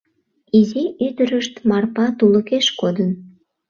Изи 0.59 0.83
ӱдырышт, 1.05 1.53
Марпа, 1.69 2.05
тулыкеш 2.19 2.67
кодын. 2.79 3.09